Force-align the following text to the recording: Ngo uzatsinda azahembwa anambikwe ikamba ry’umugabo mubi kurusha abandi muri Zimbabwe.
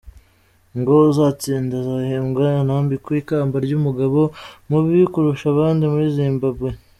Ngo 0.79 0.93
uzatsinda 1.11 1.73
azahembwa 1.81 2.45
anambikwe 2.61 3.13
ikamba 3.21 3.55
ry’umugabo 3.65 4.19
mubi 4.69 4.99
kurusha 5.13 5.45
abandi 5.53 5.83
muri 5.91 6.07
Zimbabwe. 6.19 6.69